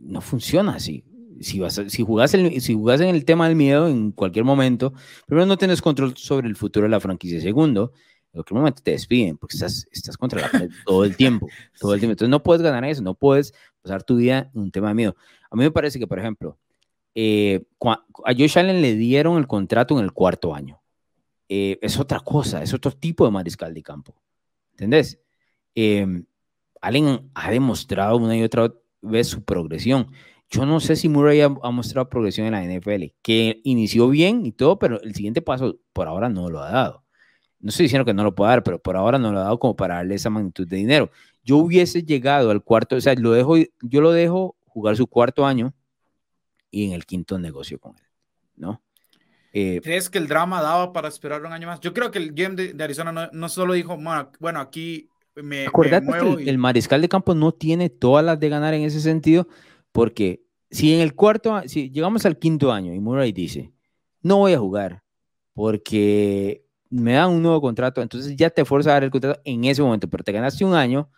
no 0.00 0.20
funciona 0.20 0.74
así. 0.74 1.04
Si, 1.40 1.58
vas 1.58 1.80
si, 1.88 2.02
jugás 2.02 2.32
el, 2.34 2.60
si 2.60 2.74
jugás 2.74 3.00
en 3.00 3.14
el 3.14 3.24
tema 3.24 3.46
del 3.46 3.56
miedo 3.56 3.88
en 3.88 4.10
cualquier 4.12 4.44
momento, 4.44 4.94
primero 5.26 5.46
no 5.46 5.58
tienes 5.58 5.82
control 5.82 6.16
sobre 6.16 6.48
el 6.48 6.56
futuro 6.56 6.84
de 6.84 6.90
la 6.90 7.00
franquicia. 7.00 7.40
Segundo, 7.40 7.92
en 8.32 8.38
cualquier 8.38 8.58
momento 8.58 8.82
te 8.82 8.92
despiden 8.92 9.36
porque 9.36 9.56
estás, 9.56 9.86
estás 9.90 10.16
contra 10.16 10.40
la 10.40 10.50
pared 10.50 10.70
todo 10.86 11.04
el 11.04 11.16
tiempo. 11.16 11.46
Todo 11.80 11.94
el 11.94 12.00
tiempo. 12.00 12.12
Entonces 12.12 12.30
no 12.30 12.42
puedes 12.42 12.62
ganar 12.62 12.84
eso, 12.84 13.02
no 13.02 13.14
puedes 13.14 13.52
pasar 13.82 14.02
tu 14.02 14.16
vida 14.16 14.50
en 14.54 14.62
un 14.62 14.70
tema 14.70 14.88
de 14.88 14.94
miedo. 14.94 15.16
A 15.50 15.56
mí 15.56 15.62
me 15.62 15.70
parece 15.70 15.98
que, 15.98 16.06
por 16.06 16.18
ejemplo, 16.18 16.58
eh, 17.14 17.64
a 17.80 18.32
Josh 18.32 18.58
Allen 18.58 18.82
le 18.82 18.94
dieron 18.94 19.38
el 19.38 19.46
contrato 19.46 19.98
en 19.98 20.04
el 20.04 20.12
cuarto 20.12 20.54
año. 20.54 20.80
Eh, 21.48 21.78
es 21.80 21.98
otra 21.98 22.20
cosa, 22.20 22.62
es 22.62 22.74
otro 22.74 22.92
tipo 22.92 23.24
de 23.24 23.30
mariscal 23.30 23.72
de 23.72 23.82
campo. 23.82 24.14
¿Entendés? 24.72 25.20
Eh, 25.74 26.06
Allen 26.80 27.30
ha 27.34 27.50
demostrado 27.50 28.16
una 28.18 28.36
y 28.36 28.42
otra 28.42 28.72
ves 29.06 29.28
su 29.28 29.44
progresión. 29.44 30.10
Yo 30.48 30.64
no 30.64 30.78
sé 30.80 30.94
si 30.96 31.08
Murray 31.08 31.40
ha, 31.40 31.48
mostrado 31.48 32.08
progresión 32.08 32.46
en 32.46 32.52
la 32.52 32.62
NFL, 32.62 33.14
que 33.22 33.60
inició 33.64 34.08
bien 34.08 34.46
y 34.46 34.52
todo, 34.52 34.78
pero 34.78 35.00
el 35.00 35.14
siguiente 35.14 35.42
paso 35.42 35.78
por 35.92 36.06
ahora 36.06 36.28
no 36.28 36.48
lo 36.48 36.60
ha 36.60 36.70
dado. 36.70 37.04
No 37.58 37.70
estoy 37.70 37.84
diciendo 37.84 38.04
que 38.04 38.14
no 38.14 38.22
lo 38.22 38.34
pueda 38.34 38.50
dar, 38.50 38.62
pero 38.62 38.80
por 38.80 38.96
ahora 38.96 39.18
no 39.18 39.32
lo 39.32 39.40
ha 39.40 39.44
dado 39.44 39.58
como 39.58 39.74
para 39.74 39.96
darle 39.96 40.14
esa 40.14 40.30
magnitud 40.30 40.68
de 40.68 40.76
dinero. 40.76 41.10
Yo 41.42 41.56
hubiese 41.56 42.02
llegado 42.02 42.50
al 42.50 42.62
cuarto, 42.62 42.96
o 42.96 43.00
sea, 43.00 43.14
lo 43.14 43.32
dejo, 43.32 43.56
yo 43.56 44.00
lo 44.00 44.12
dejo 44.12 44.56
jugar 44.66 44.96
su 44.96 45.06
cuarto 45.06 45.46
año 45.46 45.74
y 46.70 46.86
en 46.86 46.92
el 46.92 47.06
quinto 47.06 47.38
negocio 47.38 47.80
con 47.80 47.96
él, 47.96 48.06
¿no? 48.56 48.82
Eh, 49.52 49.80
¿Crees 49.82 50.10
que 50.10 50.18
el 50.18 50.28
drama 50.28 50.60
daba 50.60 50.92
para 50.92 51.08
esperar 51.08 51.42
un 51.44 51.52
año 51.52 51.66
más? 51.66 51.80
Yo 51.80 51.94
creo 51.94 52.10
que 52.10 52.18
el 52.18 52.32
game 52.34 52.54
de, 52.54 52.84
Arizona 52.84 53.10
no, 53.10 53.30
no, 53.32 53.48
solo 53.48 53.72
dijo, 53.72 53.96
bueno, 54.38 54.60
aquí 54.60 55.08
me, 55.42 55.66
Acuérdate 55.66 56.06
que 56.06 56.50
el, 56.50 56.58
mariscal 56.58 57.00
de 57.00 57.08
campo 57.08 57.34
no 57.34 57.52
tiene 57.52 57.90
todas 57.90 58.24
las 58.24 58.40
de 58.40 58.48
ganar 58.48 58.74
en 58.74 58.82
ese 58.82 59.00
sentido, 59.00 59.48
porque 59.92 60.42
si 60.70 60.94
en 60.94 61.00
el 61.00 61.14
cuarto, 61.14 61.62
si 61.66 61.90
llegamos 61.90 62.26
al 62.26 62.38
quinto 62.38 62.72
año 62.72 62.94
y 62.94 63.00
Murray 63.00 63.32
dice, 63.32 63.72
no 64.22 64.38
voy 64.38 64.54
a 64.54 64.58
jugar 64.58 65.02
porque 65.54 66.64
me 66.90 67.14
dan 67.14 67.30
un 67.30 67.42
nuevo 67.42 67.60
contrato, 67.60 68.02
entonces 68.02 68.36
ya 68.36 68.50
te 68.50 68.64
fuerza 68.64 68.90
a 68.90 68.92
dar 68.94 69.04
el 69.04 69.10
contrato 69.10 69.40
en 69.44 69.64
ese 69.64 69.82
momento, 69.82 70.08
pero 70.08 70.24
te 70.24 70.32
ganaste 70.32 70.64
un 70.64 70.74
año, 70.74 71.10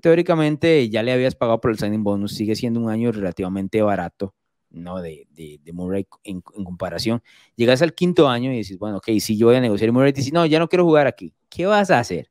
teóricamente 0.00 0.88
ya 0.88 1.02
le 1.02 1.12
habías 1.12 1.34
pagado 1.34 1.60
por 1.60 1.70
el 1.70 1.78
signing 1.78 2.04
bonus, 2.04 2.32
sigue 2.32 2.54
siendo 2.54 2.80
un 2.80 2.90
año 2.90 3.12
relativamente 3.12 3.82
barato, 3.82 4.34
¿no? 4.70 5.00
De, 5.00 5.26
de, 5.30 5.72
Murray 5.72 6.06
en, 6.24 6.40
comparación. 6.40 7.22
Llegas 7.56 7.82
al 7.82 7.94
quinto 7.94 8.28
año 8.28 8.52
y 8.52 8.58
dices, 8.58 8.78
bueno, 8.78 8.98
ok, 8.98 9.10
si 9.20 9.36
yo 9.36 9.46
voy 9.46 9.56
a 9.56 9.60
negociar 9.60 9.88
y 9.88 9.92
Murray 9.92 10.12
dice, 10.12 10.30
no, 10.32 10.46
ya 10.46 10.58
no 10.58 10.68
quiero 10.68 10.84
jugar 10.84 11.06
aquí, 11.06 11.34
¿qué 11.48 11.66
vas 11.66 11.90
a 11.90 11.98
hacer? 11.98 12.30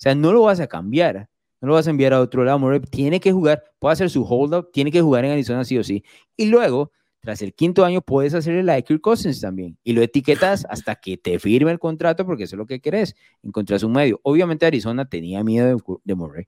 O 0.00 0.02
sea, 0.02 0.14
no 0.14 0.32
lo 0.32 0.42
vas 0.42 0.60
a 0.60 0.66
cambiar. 0.66 1.28
no 1.60 1.68
lo 1.68 1.74
vas 1.74 1.86
a 1.86 1.90
enviar 1.90 2.14
a 2.14 2.20
otro 2.20 2.42
lado. 2.42 2.58
Murray 2.58 2.80
tiene 2.80 3.20
que 3.20 3.32
jugar, 3.32 3.62
puede 3.78 3.92
hacer 3.92 4.08
su 4.08 4.24
hold-up, 4.24 4.70
tiene 4.72 4.90
que 4.90 5.02
jugar 5.02 5.26
en 5.26 5.32
Arizona 5.32 5.62
sí 5.62 5.76
o 5.76 5.84
sí. 5.84 6.02
Y 6.36 6.46
luego, 6.46 6.90
tras 7.20 7.42
el 7.42 7.52
quinto 7.54 7.84
año, 7.84 8.00
puedes 8.00 8.32
hacer 8.32 8.54
el 8.54 8.64
like 8.64 8.88
Kirk 8.88 9.02
Cousins 9.02 9.42
también. 9.42 9.76
Y 9.84 9.92
lo 9.92 10.00
etiquetas 10.02 10.66
hasta 10.70 10.94
que 10.96 11.18
te 11.18 11.38
firme 11.38 11.70
el 11.70 11.78
contrato, 11.78 12.24
porque 12.24 12.44
eso 12.44 12.56
es 12.56 12.58
lo 12.58 12.64
que 12.66 12.80
querés, 12.80 13.14
encontrás 13.42 13.82
un 13.82 13.92
medio. 13.92 14.20
Obviamente 14.22 14.64
Arizona 14.64 15.06
tenía 15.06 15.44
miedo 15.44 15.76
de, 16.02 16.14
Murray, 16.14 16.46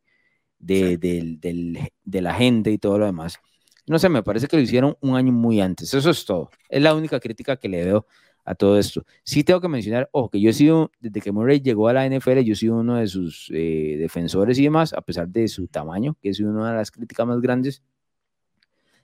de, 0.58 0.96
de 0.96 2.20
la 2.22 2.34
gente 2.34 2.70
y 2.70 2.78
todo 2.78 2.98
lo 2.98 3.04
demás. 3.04 3.38
No 3.86 3.98
sé, 3.98 4.08
me 4.08 4.22
parece 4.22 4.46
que 4.48 4.56
lo 4.56 4.62
hicieron 4.62 4.96
un 5.00 5.16
año 5.16 5.32
muy 5.32 5.60
antes. 5.60 5.92
Eso 5.92 6.08
es 6.08 6.24
todo. 6.24 6.50
Es 6.70 6.80
la 6.82 6.94
única 6.94 7.20
crítica 7.20 7.56
que 7.58 7.68
le 7.68 7.84
veo 7.84 8.06
a 8.44 8.54
todo 8.54 8.78
esto. 8.78 9.04
Sí 9.24 9.44
tengo 9.44 9.60
que 9.60 9.68
mencionar, 9.68 10.08
ojo, 10.12 10.30
que 10.30 10.40
yo 10.40 10.50
he 10.50 10.52
sido, 10.52 10.90
desde 11.00 11.20
que 11.20 11.32
Murray 11.32 11.60
llegó 11.60 11.88
a 11.88 11.92
la 11.92 12.06
NFL, 12.06 12.40
yo 12.40 12.52
he 12.52 12.56
sido 12.56 12.76
uno 12.76 12.96
de 12.96 13.06
sus 13.06 13.50
eh, 13.52 13.96
defensores 13.98 14.58
y 14.58 14.64
demás, 14.64 14.92
a 14.92 15.00
pesar 15.00 15.28
de 15.28 15.48
su 15.48 15.68
tamaño, 15.68 16.16
que 16.20 16.30
es 16.30 16.40
una 16.40 16.70
de 16.70 16.76
las 16.76 16.90
críticas 16.90 17.26
más 17.26 17.40
grandes. 17.40 17.82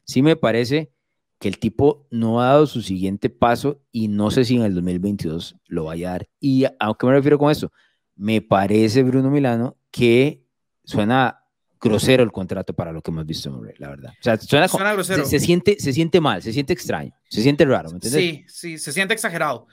Sí 0.05 0.23
me 0.23 0.37
parece 0.37 0.91
que 1.39 1.49
el 1.49 1.59
tipo 1.59 2.07
no 2.11 2.41
ha 2.41 2.47
dado 2.47 2.67
su 2.67 2.83
siguiente 2.83 3.31
paso 3.31 3.81
y 3.93 4.09
no 4.09 4.31
sé 4.31 4.45
si 4.45 4.57
en 4.57 4.63
el 4.63 4.75
2022 4.75 5.57
lo 5.67 5.85
vaya 5.85 6.09
a 6.09 6.13
dar. 6.13 6.29
¿Y 6.41 6.65
a 6.65 6.77
qué 6.99 7.07
me 7.07 7.13
refiero 7.13 7.39
con 7.39 7.51
esto? 7.51 7.71
Me 8.17 8.41
parece, 8.41 9.05
Bruno 9.05 9.31
Milano, 9.31 9.77
que 9.93 10.45
suena 10.83 11.38
grosero 11.81 12.23
el 12.23 12.33
contrato 12.33 12.73
para 12.75 12.93
lo 12.93 13.03
que 13.03 13.11
hemos 13.11 13.27
visto, 13.27 13.63
la 13.79 13.91
verdad. 13.91 14.13
O 14.13 14.23
sea, 14.23 14.37
suena, 14.39 14.93
grosero. 14.93 15.25
Se, 15.25 15.41
siente, 15.41 15.77
se 15.79 15.93
siente 15.93 16.21
mal, 16.21 16.43
se 16.43 16.53
siente 16.53 16.73
extraño, 16.73 17.13
se 17.29 17.43
siente 17.43 17.65
raro, 17.65 17.91
¿me 17.91 17.97
entiendes? 17.97 18.23
Sí, 18.23 18.45
sí, 18.49 18.79
se 18.79 18.93
siente 18.93 19.15
exagerado. 19.15 19.67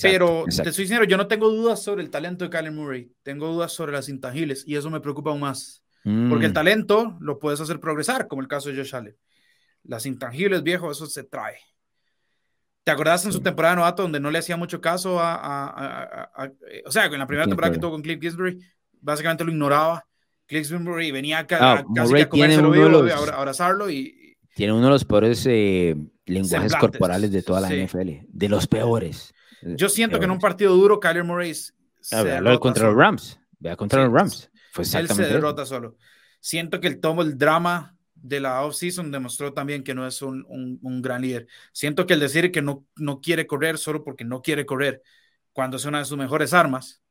Pero 0.00 0.44
te 0.46 0.72
soy 0.72 0.86
sincero, 0.86 1.04
yo 1.04 1.16
no 1.16 1.26
tengo 1.26 1.50
dudas 1.50 1.82
sobre 1.82 2.02
el 2.02 2.10
talento 2.10 2.44
de 2.44 2.50
Kyler 2.50 2.72
Murray, 2.72 3.12
tengo 3.22 3.48
dudas 3.48 3.72
sobre 3.72 3.92
las 3.92 4.08
intangibles 4.08 4.64
y 4.66 4.76
eso 4.76 4.90
me 4.90 5.00
preocupa 5.00 5.30
aún 5.30 5.40
más. 5.40 5.84
Porque 6.02 6.46
el 6.46 6.50
mm. 6.50 6.54
talento 6.54 7.16
lo 7.20 7.38
puedes 7.38 7.60
hacer 7.60 7.78
progresar, 7.78 8.26
como 8.26 8.42
el 8.42 8.48
caso 8.48 8.68
de 8.70 8.76
Josh 8.76 8.94
Allen. 8.96 9.16
Las 9.84 10.06
intangibles, 10.06 10.62
viejo, 10.62 10.90
eso 10.90 11.06
se 11.06 11.24
trae. 11.24 11.58
¿Te 12.84 12.90
acordás 12.90 13.24
en 13.24 13.32
su 13.32 13.40
temporada 13.40 13.74
de 13.74 13.80
novato 13.80 14.02
donde 14.02 14.18
no 14.18 14.30
le 14.30 14.38
hacía 14.38 14.56
mucho 14.56 14.80
caso 14.80 15.18
a, 15.20 16.40
o 16.84 16.90
sea, 16.90 17.04
en 17.04 17.18
la 17.18 17.26
primera 17.26 17.46
temporada 17.46 17.72
que 17.72 17.78
tuvo 17.78 17.92
con 17.92 18.02
Cliff 18.02 18.20
Gisbury, 18.20 18.58
básicamente 19.00 19.44
lo 19.44 19.52
ignoraba 19.52 20.04
y 20.48 21.10
venía 21.10 21.38
acá, 21.38 21.58
ah, 21.60 21.84
casi 21.94 22.20
a 22.20 22.28
comérselo 22.28 22.70
vivo, 22.70 22.88
los, 22.88 23.12
abrazarlo 23.12 23.90
y... 23.90 24.36
Tiene 24.54 24.74
uno 24.74 24.84
de 24.84 24.90
los 24.90 25.04
peores 25.04 25.46
eh, 25.46 25.96
lenguajes 26.26 26.76
corporales 26.76 27.32
de 27.32 27.42
toda 27.42 27.60
la 27.60 27.68
NFL, 27.68 28.26
de 28.28 28.48
los 28.48 28.66
peores. 28.66 29.32
Yo 29.62 29.88
siento 29.88 30.18
que 30.18 30.26
en 30.26 30.30
un 30.30 30.38
partido 30.38 30.74
duro, 30.74 31.00
Kyler 31.00 31.24
Murray 31.24 31.54
se 31.54 32.24
derrota 32.24 32.58
contra 32.58 32.88
los 32.88 32.96
Rams. 32.96 33.40
Vea 33.58 33.76
contra 33.76 34.04
los 34.04 34.12
Rams. 34.12 34.50
Fue 34.72 34.82
exactamente 34.84 35.22
Él 35.22 35.28
se 35.28 35.34
derrota 35.34 35.64
solo. 35.64 35.96
Siento 36.40 36.80
que 36.80 36.88
el 36.88 37.00
tomo, 37.00 37.22
el 37.22 37.38
drama 37.38 37.96
de 38.14 38.40
la 38.40 38.62
offseason 38.62 39.10
demostró 39.10 39.52
también 39.52 39.82
que 39.82 39.94
no 39.94 40.06
es 40.06 40.20
un, 40.22 40.44
un, 40.48 40.78
un, 40.82 41.02
gran 41.02 41.22
líder. 41.22 41.46
Siento 41.72 42.06
que 42.06 42.14
el 42.14 42.20
decir 42.20 42.50
que 42.52 42.62
no, 42.62 42.84
no 42.96 43.20
quiere 43.20 43.46
correr 43.46 43.78
solo 43.78 44.04
porque 44.04 44.24
no 44.24 44.42
quiere 44.42 44.66
correr, 44.66 45.02
cuando 45.52 45.76
es 45.76 45.84
una 45.84 45.98
de 45.98 46.04
sus 46.04 46.16
mejores 46.18 46.54
armas, 46.54 47.01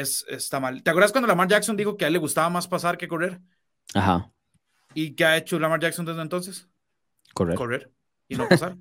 es, 0.00 0.24
está 0.28 0.60
mal. 0.60 0.82
¿Te 0.82 0.90
acuerdas 0.90 1.12
cuando 1.12 1.28
Lamar 1.28 1.48
Jackson 1.48 1.76
dijo 1.76 1.96
que 1.96 2.04
a 2.04 2.08
él 2.08 2.14
le 2.14 2.18
gustaba 2.18 2.50
más 2.50 2.68
pasar 2.68 2.98
que 2.98 3.08
correr? 3.08 3.40
Ajá. 3.94 4.30
¿Y 4.94 5.14
qué 5.14 5.24
ha 5.24 5.36
hecho 5.36 5.58
Lamar 5.58 5.80
Jackson 5.80 6.04
desde 6.04 6.22
entonces? 6.22 6.68
Correr. 7.32 7.56
Correr 7.56 7.92
y 8.28 8.36
no 8.36 8.48
pasar. 8.48 8.76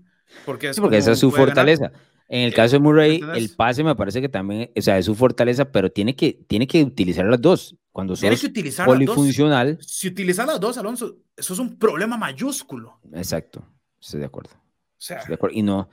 Porque, 0.46 0.70
es 0.70 0.80
porque 0.80 0.98
esa 0.98 1.12
es 1.12 1.20
su 1.20 1.32
fortaleza. 1.32 1.92
En 2.28 2.42
el 2.42 2.54
caso 2.54 2.78
de 2.78 2.80
Murray, 2.80 3.22
el 3.36 3.50
pase 3.56 3.84
me 3.84 3.96
parece 3.96 4.22
que 4.22 4.30
también, 4.30 4.72
o 4.76 4.82
sea, 4.82 4.98
es 4.98 5.06
su 5.06 5.14
fortaleza, 5.14 5.72
pero 5.72 5.92
tiene 5.92 6.16
que, 6.16 6.34
tiene 6.48 6.66
que 6.66 6.82
utilizar 6.84 7.26
las 7.26 7.40
dos. 7.40 7.76
Cuando 7.92 8.16
sos 8.16 8.42
que 8.42 8.48
utilizar 8.48 8.88
polifuncional. 8.88 9.78
Si 9.82 10.08
utilizas 10.08 10.48
las 10.48 10.60
dos, 10.60 10.78
Alonso, 10.80 11.18
eso 11.38 11.54
es 11.54 11.60
un 11.60 11.78
problema 11.78 12.18
mayúsculo. 12.18 13.00
Exacto, 13.14 13.64
estoy 14.02 14.22
de 14.22 14.26
acuerdo. 14.26 14.50
O 14.54 14.60
sea, 14.98 15.24
de 15.26 15.34
acuerdo. 15.36 15.56
Y 15.56 15.62
no, 15.62 15.90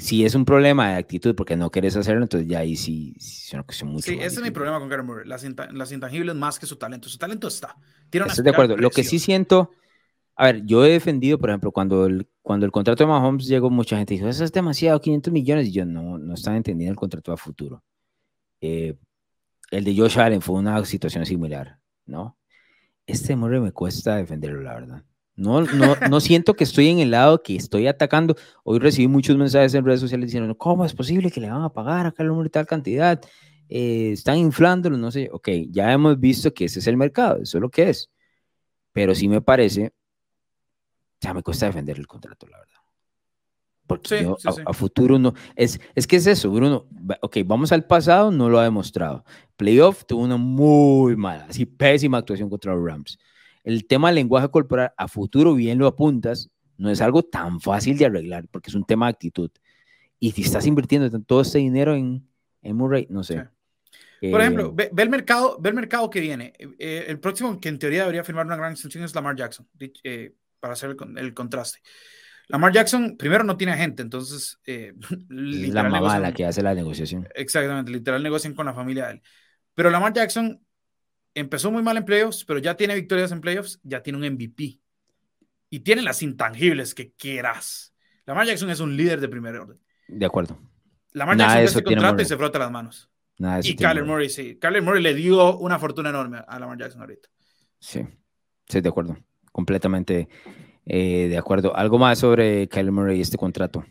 si 0.00 0.24
es 0.24 0.34
un 0.34 0.44
problema 0.44 0.90
de 0.90 0.96
actitud 0.96 1.34
porque 1.34 1.56
no 1.56 1.70
quieres 1.70 1.96
hacerlo, 1.96 2.22
entonces 2.22 2.48
ya 2.48 2.60
ahí 2.60 2.76
sí, 2.76 3.14
sí 3.18 3.46
es 3.46 3.54
una 3.54 3.62
cuestión 3.62 3.90
mucho 3.90 4.10
Sí, 4.10 4.14
ese 4.14 4.36
es 4.36 4.42
mi 4.42 4.50
problema 4.50 4.80
con 4.80 4.88
Karen 4.88 5.06
Murray, 5.06 5.28
las, 5.28 5.44
las, 5.72 5.92
intangibles 5.92 6.34
más 6.34 6.58
que 6.58 6.66
su 6.66 6.76
talento. 6.76 7.08
Su 7.08 7.18
talento 7.18 7.48
está. 7.48 7.76
Tiene 8.10 8.26
Estoy 8.26 8.44
de 8.44 8.50
acuerdo. 8.50 8.76
Lo 8.76 8.90
que 8.90 9.04
sí 9.04 9.18
siento, 9.18 9.70
a 10.34 10.46
ver, 10.46 10.64
yo 10.64 10.84
he 10.84 10.90
defendido, 10.90 11.38
por 11.38 11.50
ejemplo, 11.50 11.70
cuando 11.70 12.06
el, 12.06 12.28
cuando 12.42 12.66
el 12.66 12.72
contrato 12.72 13.04
de 13.04 13.08
Mahomes 13.08 13.46
llegó, 13.46 13.70
mucha 13.70 13.96
gente 13.96 14.14
dijo, 14.14 14.28
eso 14.28 14.44
es 14.44 14.52
demasiado, 14.52 15.00
500 15.00 15.32
millones, 15.32 15.68
y 15.68 15.72
yo 15.72 15.84
no, 15.84 16.18
no 16.18 16.34
estaba 16.34 16.56
entendiendo 16.56 16.90
el 16.90 16.98
contrato 16.98 17.32
a 17.32 17.36
futuro. 17.36 17.84
Eh, 18.60 18.96
el 19.70 19.84
de 19.84 19.96
Josh 19.96 20.18
Allen 20.18 20.40
fue 20.40 20.56
una 20.56 20.84
situación 20.84 21.24
similar, 21.26 21.78
¿no? 22.06 22.36
Este 23.06 23.36
Murray 23.36 23.60
me 23.60 23.72
cuesta 23.72 24.16
defenderlo, 24.16 24.62
la 24.62 24.74
verdad. 24.74 25.04
No, 25.36 25.60
no, 25.60 25.96
no 26.08 26.20
siento 26.20 26.54
que 26.54 26.64
estoy 26.64 26.88
en 26.88 26.98
el 26.98 27.10
lado 27.10 27.42
que 27.42 27.56
estoy 27.56 27.86
atacando. 27.86 28.36
Hoy 28.64 28.78
recibí 28.78 29.06
muchos 29.06 29.36
mensajes 29.36 29.74
en 29.74 29.84
redes 29.84 30.00
sociales 30.00 30.28
diciendo, 30.28 30.56
¿cómo 30.56 30.84
es 30.84 30.94
posible 30.94 31.30
que 31.30 31.40
le 31.40 31.50
van 31.50 31.62
a 31.62 31.68
pagar 31.68 32.06
a 32.06 32.12
Carlos 32.12 32.36
Murray 32.36 32.50
tal 32.50 32.66
cantidad? 32.66 33.20
Eh, 33.68 34.12
están 34.12 34.38
inflándolo, 34.38 34.96
no 34.96 35.10
sé. 35.10 35.28
Ok, 35.30 35.48
ya 35.68 35.92
hemos 35.92 36.18
visto 36.18 36.54
que 36.54 36.64
ese 36.64 36.78
es 36.78 36.86
el 36.86 36.96
mercado, 36.96 37.42
eso 37.42 37.58
es 37.58 37.62
lo 37.62 37.68
que 37.68 37.90
es. 37.90 38.10
Pero 38.92 39.14
sí 39.14 39.28
me 39.28 39.42
parece, 39.42 39.92
ya 41.20 41.34
me 41.34 41.42
cuesta 41.42 41.66
defender 41.66 41.98
el 41.98 42.06
contrato, 42.06 42.46
la 42.46 42.58
verdad. 42.58 42.72
Porque 43.86 44.28
a, 44.64 44.72
futuro 44.72 45.18
no. 45.18 45.34
Es, 45.54 45.78
es 45.94 46.06
que 46.06 46.16
es 46.16 46.26
eso, 46.26 46.50
Bruno. 46.50 46.86
Ok, 47.20 47.36
vamos 47.44 47.70
al 47.72 47.84
pasado, 47.84 48.30
no 48.30 48.48
lo 48.48 48.58
ha 48.58 48.64
demostrado. 48.64 49.22
Playoff 49.56 50.06
tuvo 50.06 50.22
una 50.22 50.38
muy 50.38 51.14
mala, 51.14 51.44
así 51.44 51.66
pésima 51.66 52.18
actuación 52.18 52.48
contra 52.48 52.74
los 52.74 52.82
Rams 52.82 53.18
el 53.66 53.84
tema 53.86 54.08
del 54.08 54.14
lenguaje 54.14 54.48
corporal 54.48 54.92
a 54.96 55.08
futuro 55.08 55.52
bien 55.54 55.78
lo 55.78 55.88
apuntas, 55.88 56.50
no 56.78 56.88
es 56.88 57.00
algo 57.00 57.24
tan 57.24 57.60
fácil 57.60 57.98
de 57.98 58.06
arreglar 58.06 58.46
porque 58.48 58.70
es 58.70 58.76
un 58.76 58.84
tema 58.84 59.06
de 59.06 59.10
actitud. 59.10 59.50
Y 60.20 60.30
si 60.30 60.42
estás 60.42 60.66
invirtiendo 60.66 61.10
todo 61.22 61.40
este 61.40 61.58
dinero 61.58 61.96
en, 61.96 62.28
en 62.62 62.76
Murray, 62.76 63.08
no 63.10 63.24
sé. 63.24 63.48
Por 64.20 64.40
ejemplo, 64.40 64.72
eh, 64.78 64.88
ve, 64.92 65.02
el 65.02 65.10
mercado, 65.10 65.58
ve 65.60 65.70
el 65.70 65.74
mercado 65.74 66.08
que 66.08 66.20
viene. 66.20 66.52
Eh, 66.78 67.06
el 67.08 67.18
próximo 67.18 67.58
que 67.58 67.68
en 67.68 67.80
teoría 67.80 68.02
debería 68.02 68.22
firmar 68.22 68.46
una 68.46 68.56
gran 68.56 68.70
extensión 68.70 69.02
es 69.02 69.14
Lamar 69.16 69.34
Jackson, 69.34 69.68
eh, 70.04 70.32
para 70.60 70.74
hacer 70.74 70.90
el, 70.90 71.18
el, 71.18 71.34
contraste. 71.34 71.80
Lamar 72.46 72.72
Jackson, 72.72 73.16
primero, 73.16 73.42
no 73.42 73.56
tiene 73.56 73.72
agente, 73.72 74.02
entonces... 74.02 74.60
la 75.28 75.82
mamá 75.82 76.20
la 76.20 76.32
que 76.32 76.44
hace 76.44 76.62
la 76.62 76.72
negociación. 76.72 77.26
Exactamente, 77.34 77.90
literal 77.90 78.22
negocian 78.22 78.54
con 78.54 78.66
la 78.66 78.74
familia 78.74 79.06
de 79.06 79.12
él. 79.14 79.22
Pero 79.74 79.90
Lamar 79.90 80.12
Jackson 80.12 80.64
empezó 81.36 81.70
muy 81.70 81.82
mal 81.82 81.96
en 81.96 82.04
playoffs, 82.04 82.44
pero 82.44 82.58
ya 82.58 82.76
tiene 82.76 82.94
victorias 82.94 83.30
en 83.30 83.40
playoffs, 83.40 83.78
ya 83.84 84.02
tiene 84.02 84.18
un 84.18 84.34
MVP. 84.34 84.80
Y 85.68 85.80
tiene 85.80 86.02
las 86.02 86.22
intangibles 86.22 86.94
que 86.94 87.12
quieras. 87.12 87.94
Lamar 88.24 88.46
Jackson 88.46 88.70
es 88.70 88.80
un 88.80 88.96
líder 88.96 89.20
de 89.20 89.28
primer 89.28 89.54
orden. 89.56 89.78
De 90.08 90.24
acuerdo. 90.24 90.58
Lamar 91.12 91.36
Jackson 91.36 91.64
hace 91.64 91.82
contrato 91.82 92.22
y 92.22 92.24
se 92.24 92.36
frota 92.36 92.58
las 92.58 92.70
manos. 92.70 93.10
y 93.62 93.76
Kyler 93.76 94.04
Murray, 94.04 94.30
sí. 94.30 94.58
Kyler 94.58 94.82
Murray 94.82 95.02
le 95.02 95.14
dio 95.14 95.58
una 95.58 95.78
fortuna 95.78 96.08
enorme 96.08 96.42
a 96.46 96.58
Lamar 96.58 96.78
Jackson 96.78 97.02
ahorita. 97.02 97.28
Sí, 97.78 98.06
sí, 98.68 98.80
de 98.80 98.88
acuerdo. 98.88 99.18
Completamente 99.52 100.28
eh, 100.86 101.28
de 101.28 101.36
acuerdo. 101.36 101.76
¿Algo 101.76 101.98
más 101.98 102.18
sobre 102.18 102.68
Kyler 102.68 102.92
Murray 102.92 103.18
y 103.18 103.22
este 103.22 103.36
contrato? 103.36 103.84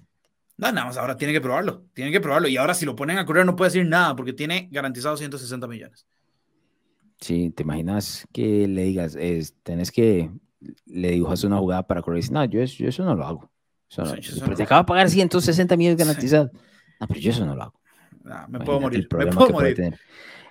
No, 0.58 0.72
nada 0.72 0.88
más, 0.88 0.98
ahora 0.98 1.16
tiene 1.18 1.34
que 1.34 1.42
probarlo. 1.42 1.86
Tiene 1.94 2.12
que 2.12 2.22
probarlo. 2.22 2.48
Y 2.48 2.58
ahora 2.58 2.74
si 2.74 2.86
lo 2.86 2.96
ponen 2.96 3.20
a 3.20 3.26
correr 3.26 3.46
no 3.46 3.56
puede 3.56 3.70
decir 3.70 3.86
nada 3.86 4.16
porque 4.16 4.34
tiene 4.34 4.70
garantizado 4.72 5.16
160 5.16 5.68
millones. 5.68 6.08
Sí, 7.20 7.52
te 7.52 7.64
imaginas 7.64 8.28
que 8.34 8.68
le 8.68 8.84
digas, 8.84 9.18
tenés 9.64 9.92
que, 9.92 10.30
le 10.86 11.12
dibujas 11.12 11.44
una 11.44 11.58
jugada 11.58 11.88
para 11.88 12.02
correr. 12.02 12.30
No, 12.32 12.44
yo, 12.46 12.64
yo 12.64 12.88
eso 12.88 13.04
no 13.04 13.16
lo 13.16 13.26
hago. 13.26 13.52
pero 13.96 14.56
te 14.56 14.64
acabo 14.64 14.82
de 14.82 14.86
pagar 14.86 15.10
160 15.10 15.78
millones 15.78 15.98
garantizados. 15.98 16.52
No, 17.00 17.08
pero 17.08 17.20
yo 17.20 17.32
eso 17.32 17.46
no 17.46 17.56
lo 17.56 17.64
hago. 17.64 17.80
me 18.48 18.60
puedo 18.60 18.80
morir. 18.80 19.08
Me 19.18 19.28
puedo 19.28 19.50
morir. 19.50 19.96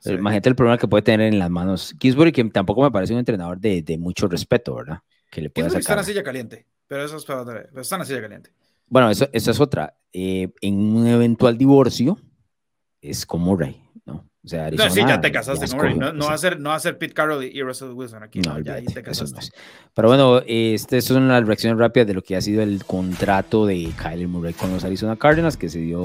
Imagínate 0.05 0.49
el 0.51 0.55
problema 0.55 0.79
que 0.79 0.87
puede 0.87 1.03
tener 1.03 1.33
en 1.33 1.39
las 1.39 1.51
manos 1.51 1.95
Kisbury, 1.99 2.33
que 2.33 2.45
tampoco 2.45 2.83
me 2.83 2.91
parece 2.91 3.15
un 3.15 3.21
entrenador 3.21 3.59
de, 3.59 3.83
de 3.83 3.97
mucho 3.97 4.29
respeto, 4.29 4.75
¿verdad? 4.75 5.01
Que 5.31 5.41
le 5.41 5.51
pueda 5.51 5.69
sacar. 5.69 5.81
está 5.81 5.93
en 5.95 5.99
la 5.99 6.05
silla 6.05 6.23
caliente, 6.23 6.67
pero 6.87 7.05
eso 7.05 7.17
es 7.17 7.25
para 7.25 7.43
otra 7.43 7.55
vez. 7.55 7.69
Está 7.75 7.97
en 7.97 8.01
la 8.01 8.05
silla 8.05 8.21
caliente. 8.21 8.51
Bueno, 8.87 9.11
eso, 9.11 9.29
esa 9.33 9.51
es 9.51 9.61
otra. 9.61 9.97
Eh, 10.13 10.53
en 10.61 10.75
un 10.79 11.07
eventual 11.07 11.57
divorcio, 11.57 12.19
es 13.01 13.25
como 13.25 13.57
Ray. 13.57 13.84
O 14.45 14.49
sea, 14.49 14.71
no, 14.71 14.91
sí, 14.91 15.01
ya 15.01 15.21
te 15.21 15.33
casaste 15.33 15.75
con 15.75 15.99
no, 15.99 16.13
no, 16.13 16.27
va 16.27 16.35
a 16.35 16.39
ser, 16.39 16.61
no 16.61 16.69
va 16.69 16.77
a 16.77 16.81
ser 16.81 16.99
Pete 16.99 17.15
Carroll 17.15 17.45
y 17.45 17.63
Russell 17.63 17.93
Wilson 17.93 18.23
aquí. 18.23 18.41
No, 18.41 18.59
ya 18.59 18.83
te 18.83 19.03
casaste. 19.03 19.41
Pero 19.95 20.09
bueno, 20.09 20.43
esto 20.47 20.97
es 20.97 21.11
una 21.11 21.41
reacción 21.41 21.79
rápida 21.79 22.05
de 22.05 22.13
lo 22.13 22.23
que 22.23 22.37
ha 22.37 22.43
sido 22.43 22.63
el 22.63 22.85
contrato 22.85 23.65
de 23.65 23.91
Kyler 23.97 24.29
Murray 24.29 24.53
con 24.53 24.71
los 24.71 24.85
Arizona 24.85 25.17
Cardinals, 25.17 25.57
que 25.57 25.71
se 25.71 25.79
dio 25.79 26.05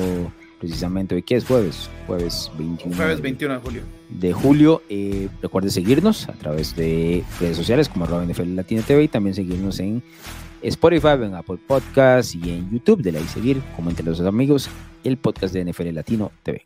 precisamente 0.58 1.16
hoy, 1.16 1.24
que 1.24 1.36
es 1.36 1.46
jueves, 1.46 1.90
jueves 2.08 2.50
21. 2.58 2.96
Jueves 2.96 3.22
21 3.22 3.54
de 3.56 3.60
julio. 3.60 3.82
De 4.10 4.34
julio. 4.34 4.84
Eh, 4.90 5.28
recuerde 5.42 5.70
seguirnos 5.70 6.30
a 6.30 6.34
través 6.34 6.76
de 6.78 7.26
redes 7.42 7.58
sociales 7.58 7.90
como 7.90 8.06
arroba 8.06 8.24
NFL 8.24 8.56
Latino 8.56 8.84
TV 8.84 9.04
y 9.04 9.08
también 9.10 9.34
seguirnos 9.34 9.82
en 9.82 10.02
Spotify, 10.62 11.24
en 11.24 11.36
Apple 11.36 11.60
Podcasts 11.68 12.36
y 12.36 12.52
en 12.52 12.72
YouTube. 12.72 13.02
De 13.02 13.18
ahí 13.18 13.26
seguir, 13.26 13.62
comenten 13.76 14.06
los 14.06 14.22
amigos, 14.22 14.70
el 15.04 15.18
podcast 15.18 15.54
de 15.54 15.66
NFL 15.66 15.94
Latino 15.94 16.32
TV. 16.44 16.66